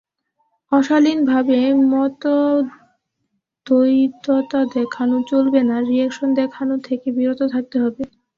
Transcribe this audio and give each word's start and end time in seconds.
অশালীনভাবে 0.71 1.57
মতদ্বৈধতা 1.91 2.31
দেখানো 4.75 5.17
চলবে 5.31 5.61
না, 5.69 5.75
রিঅ্যাকশন 5.81 6.29
দেখানো 6.41 6.75
থেকে 6.87 7.07
বিরত 7.17 7.41
থাকতে 7.53 7.77
হবে। 7.83 8.01